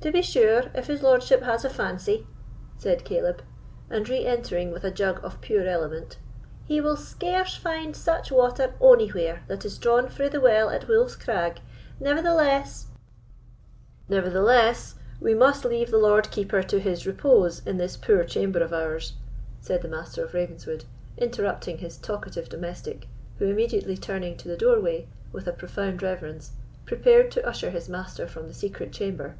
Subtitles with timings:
[0.00, 2.26] "To be sure, if his lordship has a fancy,"
[2.76, 3.40] said Caleb;
[3.88, 9.44] and re entering with a jug of pure element—"He will scarce find such water onywhere
[9.48, 11.60] as is drawn frae the well at Wolf's Crag;
[11.98, 12.88] nevertheless——"
[14.06, 18.74] "Nevertheless, we must leave the Lord Keeper to his repose in this poor chamber of
[18.74, 19.14] ours,"
[19.62, 20.84] said the Master of Ravenswood,
[21.16, 23.08] interrupting his talkative domestic,
[23.38, 26.50] who immediately turning to the doorway, with a profound reverence,
[26.84, 29.36] prepared to usher his master from the secret chamber.